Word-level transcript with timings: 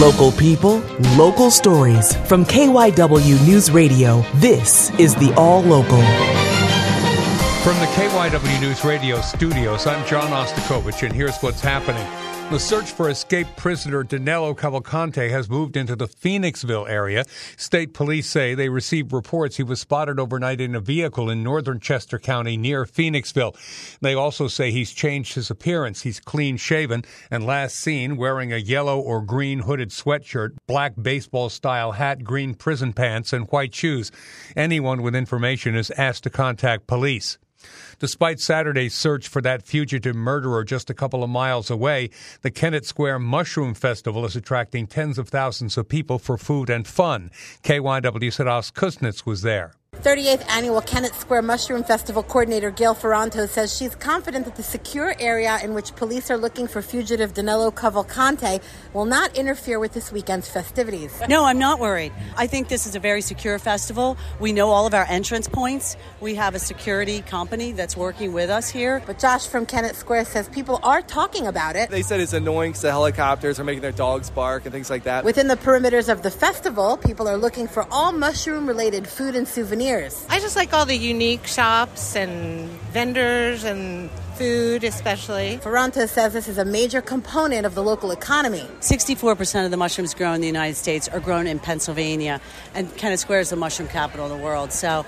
Local 0.00 0.30
people, 0.32 0.78
local 1.16 1.50
stories. 1.50 2.14
From 2.28 2.44
KYW 2.44 3.46
News 3.46 3.70
Radio, 3.70 4.24
this 4.36 4.90
is 4.98 5.14
the 5.16 5.34
All 5.34 5.60
Local. 5.62 6.00
From 7.62 7.76
the 7.80 7.88
KYW 7.96 8.60
News 8.60 8.84
Radio 8.84 9.20
studios, 9.20 9.86
I'm 9.86 10.06
John 10.06 10.30
Ostakovich, 10.30 11.02
and 11.02 11.12
here's 11.12 11.36
what's 11.40 11.60
happening. 11.60 12.06
The 12.50 12.58
search 12.58 12.92
for 12.92 13.10
escaped 13.10 13.58
prisoner 13.58 14.02
Danilo 14.02 14.54
Cavalcante 14.54 15.28
has 15.28 15.50
moved 15.50 15.76
into 15.76 15.94
the 15.94 16.08
Phoenixville 16.08 16.88
area. 16.88 17.26
State 17.58 17.92
police 17.92 18.26
say 18.26 18.54
they 18.54 18.70
received 18.70 19.12
reports 19.12 19.58
he 19.58 19.62
was 19.62 19.80
spotted 19.80 20.18
overnight 20.18 20.58
in 20.58 20.74
a 20.74 20.80
vehicle 20.80 21.28
in 21.28 21.42
northern 21.42 21.78
Chester 21.78 22.18
County 22.18 22.56
near 22.56 22.86
Phoenixville. 22.86 23.54
They 24.00 24.14
also 24.14 24.48
say 24.48 24.70
he's 24.70 24.92
changed 24.92 25.34
his 25.34 25.50
appearance. 25.50 26.00
He's 26.00 26.20
clean 26.20 26.56
shaven 26.56 27.04
and 27.30 27.44
last 27.44 27.76
seen 27.76 28.16
wearing 28.16 28.50
a 28.50 28.56
yellow 28.56 28.98
or 28.98 29.20
green 29.20 29.58
hooded 29.58 29.90
sweatshirt, 29.90 30.56
black 30.66 30.94
baseball 31.00 31.50
style 31.50 31.92
hat, 31.92 32.24
green 32.24 32.54
prison 32.54 32.94
pants, 32.94 33.34
and 33.34 33.46
white 33.48 33.74
shoes. 33.74 34.10
Anyone 34.56 35.02
with 35.02 35.14
information 35.14 35.76
is 35.76 35.90
asked 35.98 36.22
to 36.22 36.30
contact 36.30 36.86
police. 36.86 37.36
Despite 37.98 38.40
Saturday's 38.40 38.94
search 38.94 39.28
for 39.28 39.42
that 39.42 39.62
fugitive 39.62 40.14
murderer 40.14 40.64
just 40.64 40.90
a 40.90 40.94
couple 40.94 41.24
of 41.24 41.30
miles 41.30 41.70
away, 41.70 42.10
the 42.42 42.50
Kennett 42.50 42.86
Square 42.86 43.18
Mushroom 43.20 43.74
Festival 43.74 44.24
is 44.24 44.36
attracting 44.36 44.86
tens 44.86 45.18
of 45.18 45.28
thousands 45.28 45.76
of 45.76 45.88
people 45.88 46.18
for 46.18 46.38
food 46.38 46.70
and 46.70 46.86
fun. 46.86 47.30
KYW 47.64 48.30
Saras 48.30 48.72
Kuznets 48.72 49.26
was 49.26 49.42
there. 49.42 49.72
38th 50.02 50.48
annual 50.48 50.80
Kennett 50.80 51.12
Square 51.14 51.42
Mushroom 51.42 51.82
Festival 51.82 52.22
coordinator 52.22 52.70
Gail 52.70 52.94
Ferranto 52.94 53.48
says 53.48 53.76
she's 53.76 53.96
confident 53.96 54.44
that 54.44 54.54
the 54.54 54.62
secure 54.62 55.12
area 55.18 55.58
in 55.60 55.74
which 55.74 55.92
police 55.96 56.30
are 56.30 56.36
looking 56.36 56.68
for 56.68 56.82
fugitive 56.82 57.34
Danilo 57.34 57.72
Cavalcante 57.72 58.62
will 58.94 59.06
not 59.06 59.36
interfere 59.36 59.80
with 59.80 59.94
this 59.94 60.12
weekend's 60.12 60.48
festivities. 60.48 61.20
No, 61.28 61.44
I'm 61.44 61.58
not 61.58 61.80
worried. 61.80 62.12
I 62.36 62.46
think 62.46 62.68
this 62.68 62.86
is 62.86 62.94
a 62.94 63.00
very 63.00 63.20
secure 63.20 63.58
festival. 63.58 64.16
We 64.38 64.52
know 64.52 64.70
all 64.70 64.86
of 64.86 64.94
our 64.94 65.04
entrance 65.08 65.48
points. 65.48 65.96
We 66.20 66.36
have 66.36 66.54
a 66.54 66.60
security 66.60 67.22
company 67.22 67.72
that's 67.72 67.96
working 67.96 68.32
with 68.32 68.50
us 68.50 68.70
here. 68.70 69.02
But 69.04 69.18
Josh 69.18 69.48
from 69.48 69.66
Kennett 69.66 69.96
Square 69.96 70.26
says 70.26 70.48
people 70.48 70.78
are 70.84 71.02
talking 71.02 71.48
about 71.48 71.74
it. 71.74 71.90
They 71.90 72.02
said 72.02 72.20
it's 72.20 72.34
annoying 72.34 72.70
because 72.70 72.82
the 72.82 72.92
helicopters 72.92 73.58
are 73.58 73.64
making 73.64 73.82
their 73.82 73.90
dogs 73.90 74.30
bark 74.30 74.64
and 74.64 74.72
things 74.72 74.90
like 74.90 75.02
that. 75.02 75.24
Within 75.24 75.48
the 75.48 75.56
perimeters 75.56 76.08
of 76.08 76.22
the 76.22 76.30
festival, 76.30 76.96
people 76.96 77.26
are 77.26 77.36
looking 77.36 77.66
for 77.66 77.84
all 77.90 78.12
mushroom 78.12 78.68
related 78.68 79.08
food 79.08 79.34
and 79.34 79.48
souvenirs. 79.48 79.87
I 80.28 80.38
just 80.38 80.54
like 80.54 80.74
all 80.74 80.84
the 80.84 80.94
unique 80.94 81.46
shops 81.46 82.14
and 82.14 82.68
vendors 82.92 83.64
and 83.64 84.10
food, 84.34 84.84
especially. 84.84 85.58
Ferranta 85.62 86.06
says 86.06 86.34
this 86.34 86.46
is 86.46 86.58
a 86.58 86.64
major 86.64 87.00
component 87.00 87.64
of 87.64 87.74
the 87.74 87.82
local 87.82 88.10
economy. 88.10 88.68
64% 88.80 89.64
of 89.64 89.70
the 89.70 89.78
mushrooms 89.78 90.12
grown 90.12 90.34
in 90.34 90.40
the 90.42 90.46
United 90.46 90.74
States 90.74 91.08
are 91.08 91.20
grown 91.20 91.46
in 91.46 91.58
Pennsylvania, 91.58 92.38
and 92.74 92.94
Kennett 92.98 93.18
Square 93.18 93.40
is 93.40 93.48
the 93.48 93.56
mushroom 93.56 93.88
capital 93.88 94.26
of 94.26 94.30
the 94.30 94.44
world. 94.44 94.72
So 94.72 95.06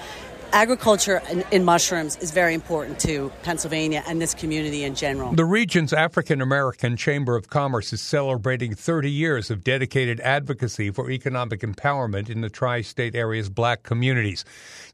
agriculture 0.52 1.22
in, 1.50 1.64
mushrooms 1.64 2.16
is 2.16 2.30
very 2.30 2.54
important 2.54 2.98
to 3.00 3.30
Pennsylvania 3.42 4.02
and 4.06 4.20
this 4.20 4.34
community 4.34 4.84
in 4.84 4.94
general. 4.94 5.32
The 5.32 5.44
region's 5.44 5.92
African 5.92 6.40
American 6.40 6.96
Chamber 6.96 7.36
of 7.36 7.48
Commerce 7.48 7.92
is 7.92 8.00
celebrating 8.00 8.74
30 8.74 9.10
years 9.10 9.50
of 9.50 9.62
dedicated 9.62 10.20
advocacy 10.20 10.90
for 10.90 11.10
economic 11.10 11.60
empowerment 11.60 12.30
in 12.30 12.40
the 12.40 12.50
tri 12.50 12.80
state 12.80 13.14
area's 13.14 13.48
black 13.48 13.82
communities. 13.82 14.44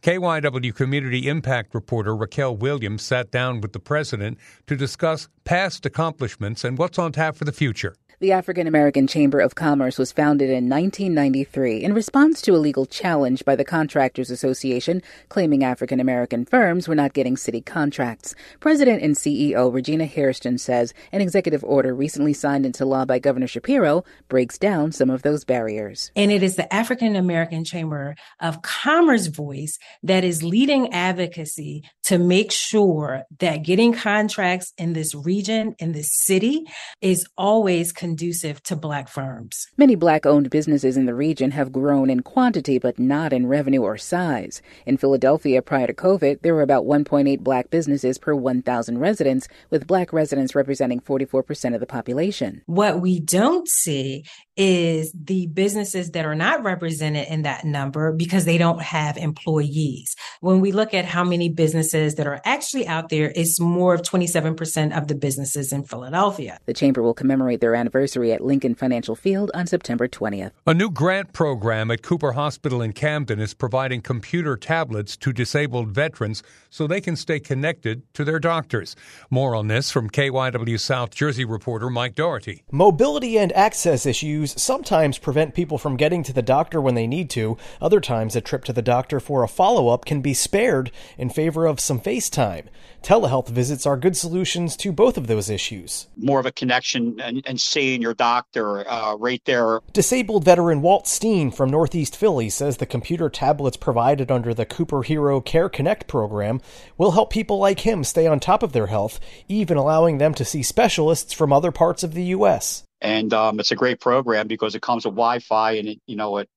KYW 0.03 0.75
Community 0.75 1.29
Impact 1.29 1.75
reporter 1.75 2.15
Raquel 2.15 2.57
Williams 2.57 3.03
sat 3.03 3.31
down 3.31 3.61
with 3.61 3.73
the 3.73 3.81
president 3.81 4.39
to 4.67 4.77
discuss 4.77 5.29
past 5.45 5.87
accomplishments 5.87 6.65
and 6.65 6.79
what's 6.79 6.99
on 6.99 7.13
tap 7.13 7.37
for 7.37 7.45
the 7.45 7.53
future. 7.53 7.95
The 8.19 8.33
African 8.33 8.67
American 8.67 9.07
Chamber 9.07 9.41
of 9.41 9.57
Commerce 9.57 9.99
was 9.99 10.11
founded 10.11 10.49
in 10.49 10.71
1993 10.71 11.85
in 11.85 11.93
response 11.93 12.41
to 12.41 12.53
a 12.53 12.57
legal 12.57 12.87
challenge 12.87 13.45
by 13.45 13.55
the 13.55 13.63
Contractors 13.65 14.31
Association 14.31 15.03
claiming 15.29 15.63
African 15.63 16.01
American 16.01 16.47
firms 16.47 16.89
were 16.89 16.95
not 16.95 17.13
getting 17.13 17.37
city 17.37 17.61
contracts. 17.61 18.35
President 18.59 19.03
and 19.03 19.17
CEO 19.17 19.71
Regina 19.71 20.07
Hairston 20.07 20.57
says 20.57 20.95
an 21.13 21.21
executive 21.21 21.63
order 21.63 21.95
recently 21.95 22.33
signed 22.33 22.65
into 22.65 22.87
law 22.87 23.05
by 23.05 23.19
Governor 23.19 23.49
Shapiro 23.49 24.03
breaks 24.29 24.57
down 24.57 24.93
some 24.93 25.11
of 25.11 25.21
those 25.21 25.45
barriers. 25.45 26.11
And 26.17 26.33
it 26.33 26.43
is 26.43 26.57
the 26.57 26.73
African 26.75 27.17
American 27.17 27.65
Chamber 27.65 28.17
of 28.41 28.63
Commerce 28.63 29.27
voice 29.27 29.79
that 30.03 30.25
is 30.25 30.43
leading 30.43 30.91
advocacy 30.95 31.83
to 32.05 32.17
make 32.17 32.51
sure 32.51 33.25
that 33.41 33.63
getting 33.63 33.93
contracts 33.93 34.73
in 34.79 34.95
this 34.95 35.15
region, 35.15 35.75
in 35.79 35.93
this 35.93 36.09
city, 36.25 36.65
is 37.03 37.27
always 37.37 37.93
conducive 38.07 38.63
to 38.63 38.77
black 38.77 39.09
firms. 39.09 39.67
Many 39.77 39.97
black 39.97 40.25
owned 40.27 40.49
businesses 40.49 40.97
in 40.97 41.07
the 41.07 41.15
region 41.15 41.51
have 41.51 41.73
grown 41.73 42.09
in 42.09 42.21
quantity 42.21 42.79
but 42.79 43.01
not 43.01 43.33
in 43.33 43.49
revenue 43.49 43.83
or 43.83 43.99
size. 43.99 44.63
In 44.87 44.97
Philadelphia 44.97 45.61
prior 45.61 45.89
to 45.89 45.93
COVID, 45.93 46.43
there 46.43 46.55
were 46.55 46.63
about 46.63 46.85
1.8 46.85 47.41
black 47.41 47.69
businesses 47.69 48.17
per 48.17 48.33
1,000 48.33 48.99
residents, 48.99 49.49
with 49.71 49.89
black 49.89 50.13
residents 50.13 50.55
representing 50.55 51.01
44% 51.01 51.75
of 51.75 51.81
the 51.81 51.87
population. 51.87 52.63
What 52.67 53.01
we 53.01 53.19
don't 53.19 53.69
see 53.69 54.25
is 54.57 55.13
the 55.13 55.49
businesses 55.49 56.13
that 56.13 56.25
are 56.25 56.35
not 56.35 56.63
represented 56.63 57.27
in 57.29 57.43
that 57.43 57.65
number 57.65 58.13
because 58.13 58.45
they 58.45 58.57
don't 58.57 58.81
have 58.81 59.17
employees. 59.17 60.15
When 60.41 60.61
we 60.61 60.73
look 60.73 60.95
at 60.95 61.05
how 61.05 61.25
many 61.25 61.49
businesses 61.49 62.15
that 62.15 62.27
are 62.27 62.41
actually 62.45 62.87
out 62.87 63.09
there, 63.11 63.33
it's 63.35 63.61
more 63.61 63.95
of 63.95 64.03
27% 64.03 64.97
of 64.97 65.09
the 65.09 65.15
businesses 65.15 65.73
in 65.73 65.83
Philadelphia. 65.85 66.59
The 66.65 66.73
chamber 66.73 67.03
will 67.03 67.13
commemorate 67.13 67.61
their 67.61 67.75
anniversary 67.75 67.96
at 68.05 68.45
Lincoln 68.45 68.75
Financial 68.75 69.17
Field 69.17 69.51
on 69.55 69.67
September 69.67 70.07
20th. 70.07 70.53
A 70.67 70.75
new 70.75 70.91
grant 70.91 71.33
program 71.33 71.91
at 71.91 72.03
Cooper 72.03 72.33
Hospital 72.33 72.83
in 72.83 72.93
Camden 72.93 73.41
is 73.41 73.55
providing 73.55 74.03
computer 74.03 74.57
tablets 74.57 75.17
to 75.17 75.33
disabled 75.33 75.93
veterans 75.93 76.43
so 76.69 76.87
they 76.87 77.01
can 77.01 77.17
stay 77.17 77.41
connected 77.41 78.03
to 78.15 78.25
their 78.25 78.39
doctors. 78.39 78.97
More 79.31 79.55
on 79.55 79.69
this 79.69 79.91
from 79.91 80.11
KYW 80.11 80.79
South 80.79 81.15
Jersey 81.15 81.45
reporter 81.45 81.89
Mike 81.89 82.15
Doherty. 82.15 82.65
Mobility 82.71 83.39
and 83.39 83.53
access 83.53 84.05
issues 84.05 84.61
sometimes 84.61 85.19
prevent 85.19 85.55
people 85.55 85.79
from 85.79 85.97
getting 85.97 86.23
to 86.25 86.33
the 86.33 86.43
doctor 86.43 86.81
when 86.81 86.95
they 86.95 87.07
need 87.07 87.31
to. 87.31 87.57
Other 87.81 88.01
times, 88.01 88.37
a 88.37 88.41
trip 88.41 88.65
to 88.65 88.73
the 88.73 88.83
doctor 88.83 89.21
for 89.21 89.43
a 89.43 89.49
follow 89.49 89.89
up 89.89 90.05
can 90.05 90.21
be 90.21 90.35
spared 90.35 90.91
in 91.17 91.31
favor 91.31 91.67
of 91.67 91.81
some 91.81 92.01
FaceTime. 92.01 92.67
Telehealth 93.03 93.49
visits 93.49 93.87
are 93.87 93.97
good 93.97 94.17
solutions 94.17 94.77
to 94.77 94.91
both 94.91 95.17
of 95.17 95.29
those 95.29 95.49
issues. 95.49 96.09
More 96.17 96.41
of 96.41 96.47
a 96.47 96.53
connection 96.53 97.21
and, 97.21 97.43
and 97.47 97.61
seeing 97.87 98.03
your 98.03 98.15
doctor 98.15 98.89
uh, 98.89 99.15
right 99.17 99.43
there. 99.45 99.81
Disabled 99.93 100.45
veteran 100.45 100.83
Walt 100.83 101.07
Steen 101.07 101.53
from 101.53 101.71
Northeast 101.71 102.17
Philly 102.17 102.51
says 102.51 102.77
the 102.77 102.87
computer 102.87 103.29
tablets 103.29 103.77
provided 103.77 104.31
under 104.31 104.53
the 104.53 104.67
Cooper 104.67 105.03
Hero 105.03 105.41
Care 105.41 105.69
Connect 105.69 106.09
program 106.09 106.61
will 106.99 107.13
help 107.13 107.31
people 107.31 107.59
like 107.59 107.81
him 107.81 108.03
stay 108.03 108.27
on 108.27 108.41
top 108.41 108.65
of 108.65 108.73
their 108.73 108.89
health, 108.89 109.21
even 109.49 109.77
allowing 109.77 110.19
them 110.19 110.35
to 110.35 110.45
see 110.45 110.63
specialists 110.63 111.33
from 111.33 111.53
other 111.53 111.71
parts 111.71 112.03
of 112.03 112.15
the 112.15 112.25
U.S 112.25 112.83
and 113.03 113.35
um, 113.35 113.61
it's 113.61 113.71
a 113.71 113.77
great 113.77 114.01
program 114.01 114.47
because 114.47 114.75
it 114.75 114.81
comes 114.81 115.05
with 115.05 115.15
Wi-Fi 115.15 115.73
and 115.73 115.89
it, 115.89 116.01
you 116.07 116.17
know 116.17 116.39
it 116.39 116.49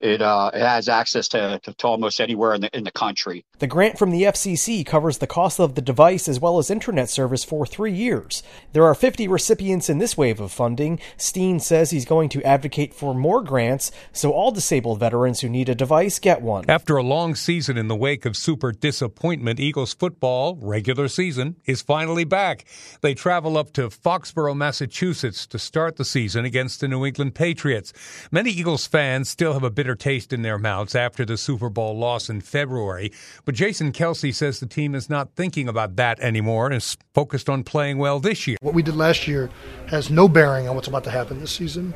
it 0.00 0.22
uh, 0.22 0.50
it 0.54 0.60
has 0.60 0.88
access 0.88 1.28
to, 1.28 1.60
to, 1.62 1.74
to 1.74 1.86
almost 1.86 2.20
anywhere 2.20 2.54
in 2.54 2.60
the 2.60 2.76
in 2.76 2.84
the 2.84 2.92
country. 2.92 3.44
The 3.58 3.66
grant 3.66 3.98
from 3.98 4.10
the 4.10 4.22
FCC 4.22 4.86
covers 4.86 5.18
the 5.18 5.26
cost 5.26 5.58
of 5.58 5.74
the 5.74 5.82
device 5.82 6.28
as 6.28 6.38
well 6.38 6.58
as 6.58 6.70
internet 6.70 7.10
service 7.10 7.44
for 7.44 7.66
three 7.66 7.92
years. 7.92 8.42
There 8.72 8.84
are 8.84 8.94
50 8.94 9.26
recipients 9.26 9.88
in 9.88 9.98
this 9.98 10.16
wave 10.16 10.40
of 10.40 10.52
funding. 10.52 11.00
Steen 11.16 11.58
says 11.58 11.90
he's 11.90 12.04
going 12.04 12.28
to 12.30 12.42
advocate 12.44 12.94
for 12.94 13.14
more 13.14 13.42
grants 13.42 13.90
so 14.12 14.32
all 14.32 14.50
disabled 14.50 15.00
veterans 15.00 15.40
who 15.40 15.48
need 15.48 15.68
a 15.68 15.74
device 15.74 16.18
get 16.18 16.42
one. 16.42 16.64
After 16.68 16.96
a 16.96 17.02
long 17.02 17.34
season 17.34 17.76
in 17.76 17.88
the 17.88 17.96
wake 17.96 18.24
of 18.24 18.36
super 18.36 18.72
disappointment, 18.72 19.58
Eagles 19.58 19.94
football 19.94 20.58
regular 20.60 21.08
season 21.08 21.56
is 21.64 21.82
finally 21.82 22.24
back. 22.24 22.64
They 23.00 23.14
travel 23.14 23.58
up 23.58 23.72
to 23.72 23.88
Foxborough, 23.88 24.56
Massachusetts 24.56 25.46
to 25.48 25.58
start 25.58 25.96
the 25.96 26.04
season 26.04 26.44
against 26.44 26.80
the 26.80 26.88
New 26.88 27.04
England 27.04 27.34
Patriots. 27.34 27.92
Many 28.30 28.50
Eagles 28.50 28.86
fans 28.86 29.28
still 29.28 29.54
have 29.54 29.64
a 29.64 29.70
bitter 29.88 29.96
taste 29.96 30.34
in 30.34 30.42
their 30.42 30.58
mouths 30.58 30.94
after 30.94 31.24
the 31.24 31.38
Super 31.38 31.70
Bowl 31.70 31.96
loss 31.96 32.28
in 32.28 32.42
February. 32.42 33.10
But 33.46 33.54
Jason 33.54 33.90
Kelce 33.90 34.34
says 34.34 34.60
the 34.60 34.66
team 34.66 34.94
is 34.94 35.08
not 35.08 35.34
thinking 35.34 35.66
about 35.66 35.96
that 35.96 36.20
anymore 36.20 36.66
and 36.66 36.74
is 36.74 36.98
focused 37.14 37.48
on 37.48 37.64
playing 37.64 37.96
well 37.96 38.20
this 38.20 38.46
year. 38.46 38.58
What 38.60 38.74
we 38.74 38.82
did 38.82 38.96
last 38.96 39.26
year 39.26 39.48
has 39.86 40.10
no 40.10 40.28
bearing 40.28 40.68
on 40.68 40.74
what's 40.74 40.88
about 40.88 41.04
to 41.04 41.10
happen 41.10 41.40
this 41.40 41.52
season. 41.52 41.94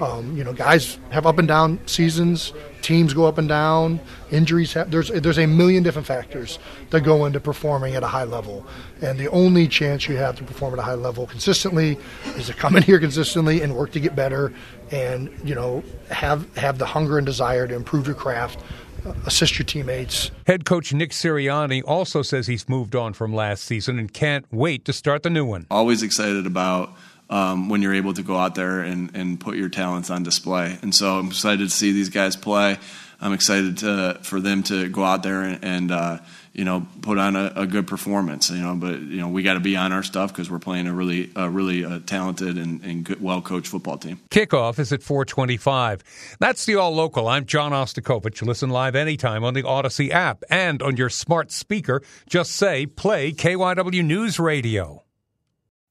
Um, 0.00 0.34
you 0.34 0.42
know, 0.42 0.54
guys 0.54 0.98
have 1.10 1.26
up 1.26 1.38
and 1.38 1.46
down 1.46 1.86
seasons. 1.86 2.54
Teams 2.84 3.14
go 3.14 3.24
up 3.24 3.38
and 3.38 3.48
down. 3.48 3.98
Injuries. 4.30 4.74
Have, 4.74 4.90
there's 4.90 5.08
there's 5.08 5.38
a 5.38 5.46
million 5.46 5.82
different 5.82 6.06
factors 6.06 6.58
that 6.90 7.00
go 7.00 7.24
into 7.24 7.40
performing 7.40 7.94
at 7.94 8.02
a 8.02 8.06
high 8.06 8.24
level, 8.24 8.66
and 9.00 9.18
the 9.18 9.30
only 9.30 9.66
chance 9.66 10.06
you 10.06 10.16
have 10.16 10.36
to 10.36 10.44
perform 10.44 10.74
at 10.74 10.78
a 10.78 10.82
high 10.82 10.92
level 10.92 11.26
consistently 11.26 11.96
is 12.36 12.48
to 12.48 12.52
come 12.52 12.76
in 12.76 12.82
here 12.82 13.00
consistently 13.00 13.62
and 13.62 13.74
work 13.74 13.92
to 13.92 14.00
get 14.00 14.14
better, 14.14 14.52
and 14.90 15.34
you 15.42 15.54
know 15.54 15.82
have 16.10 16.54
have 16.58 16.76
the 16.76 16.84
hunger 16.84 17.16
and 17.16 17.24
desire 17.24 17.66
to 17.66 17.74
improve 17.74 18.06
your 18.06 18.16
craft 18.16 18.62
uh, 19.06 19.14
assist 19.24 19.58
your 19.58 19.64
teammates. 19.64 20.30
Head 20.46 20.66
coach 20.66 20.92
Nick 20.92 21.12
Sirianni 21.12 21.82
also 21.86 22.20
says 22.20 22.48
he's 22.48 22.68
moved 22.68 22.94
on 22.94 23.14
from 23.14 23.34
last 23.34 23.64
season 23.64 23.98
and 23.98 24.12
can't 24.12 24.44
wait 24.52 24.84
to 24.84 24.92
start 24.92 25.22
the 25.22 25.30
new 25.30 25.46
one. 25.46 25.66
Always 25.70 26.02
excited 26.02 26.46
about 26.46 26.90
um, 27.30 27.68
when 27.68 27.82
you're 27.82 27.94
able 27.94 28.14
to 28.14 28.22
go 28.22 28.36
out 28.36 28.54
there 28.54 28.80
and, 28.80 29.14
and 29.14 29.40
put 29.40 29.56
your 29.56 29.68
talents 29.68 30.10
on 30.10 30.22
display. 30.22 30.78
And 30.82 30.94
so 30.94 31.18
I'm 31.18 31.28
excited 31.28 31.60
to 31.60 31.70
see 31.70 31.92
these 31.92 32.08
guys 32.08 32.36
play. 32.36 32.78
I'm 33.20 33.32
excited 33.32 33.78
to, 33.78 34.18
for 34.22 34.40
them 34.40 34.62
to 34.64 34.88
go 34.88 35.04
out 35.04 35.22
there 35.22 35.42
and, 35.42 35.64
and 35.64 35.90
uh, 35.90 36.18
you 36.52 36.64
know 36.64 36.86
put 37.02 37.18
on 37.18 37.36
a, 37.36 37.52
a, 37.56 37.66
good 37.66 37.86
performance. 37.86 38.50
You 38.50 38.58
know, 38.58 38.74
but 38.74 39.00
you 39.00 39.20
know 39.20 39.28
we 39.28 39.42
got 39.42 39.54
to 39.54 39.60
be 39.60 39.76
on 39.76 39.92
our 39.92 40.02
stuff 40.02 40.32
because 40.32 40.50
we're 40.50 40.58
playing 40.58 40.86
a 40.86 40.92
really 40.92 41.30
a 41.36 41.50
really 41.50 41.84
uh, 41.84 42.00
talented 42.06 42.56
and, 42.56 42.82
and 42.82 43.04
good, 43.04 43.22
well 43.22 43.42
coached 43.42 43.68
football 43.68 43.98
team. 43.98 44.20
Kickoff 44.30 44.78
is 44.78 44.92
at 44.92 45.00
4:25. 45.00 46.00
That's 46.38 46.64
the 46.64 46.76
All 46.76 46.94
Local. 46.94 47.28
I'm 47.28 47.44
John 47.44 47.72
Ostakovich. 47.72 48.42
Listen 48.42 48.70
live 48.70 48.94
anytime 48.94 49.44
on 49.44 49.54
the 49.54 49.62
Audacy 49.62 50.10
app 50.10 50.44
and 50.50 50.82
on 50.82 50.96
your 50.96 51.08
smart 51.08 51.50
speaker. 51.50 52.02
Just 52.28 52.52
say 52.52 52.86
play 52.86 53.32
KYW 53.32 54.04
News 54.04 54.38
Radio. 54.38 55.03